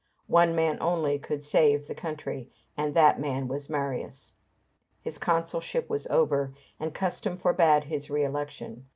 One 0.33 0.55
man 0.55 0.79
only 0.81 1.19
could 1.19 1.43
save 1.43 1.85
the 1.85 1.93
country, 1.93 2.49
and 2.75 2.95
that 2.95 3.19
man 3.19 3.47
was 3.47 3.69
Marius. 3.69 4.31
His 4.99 5.19
consulship 5.19 5.91
was 5.91 6.07
over, 6.07 6.55
and 6.79 6.91
custom 6.91 7.37
forbade 7.37 7.83
his 7.83 8.09
re 8.09 8.23
election. 8.23 8.87